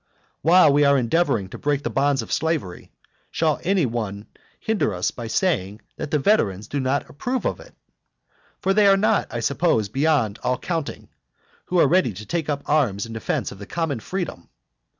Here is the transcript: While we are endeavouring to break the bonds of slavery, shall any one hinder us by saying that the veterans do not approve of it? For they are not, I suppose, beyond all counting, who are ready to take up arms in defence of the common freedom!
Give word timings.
While 0.41 0.73
we 0.73 0.83
are 0.83 0.97
endeavouring 0.97 1.47
to 1.49 1.59
break 1.59 1.83
the 1.83 1.91
bonds 1.91 2.23
of 2.23 2.33
slavery, 2.33 2.91
shall 3.29 3.59
any 3.61 3.85
one 3.85 4.25
hinder 4.59 4.95
us 4.95 5.11
by 5.11 5.27
saying 5.27 5.79
that 5.97 6.09
the 6.09 6.17
veterans 6.17 6.67
do 6.67 6.79
not 6.79 7.07
approve 7.07 7.45
of 7.45 7.59
it? 7.59 7.75
For 8.61 8.73
they 8.73 8.87
are 8.87 8.97
not, 8.97 9.27
I 9.29 9.41
suppose, 9.41 9.89
beyond 9.89 10.39
all 10.41 10.57
counting, 10.57 11.09
who 11.65 11.77
are 11.79 11.85
ready 11.87 12.13
to 12.13 12.25
take 12.25 12.49
up 12.49 12.63
arms 12.65 13.05
in 13.05 13.13
defence 13.13 13.51
of 13.51 13.59
the 13.59 13.67
common 13.67 13.99
freedom! 13.99 14.49